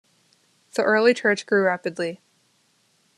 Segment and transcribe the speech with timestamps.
[0.73, 2.21] The early church grew rapidly.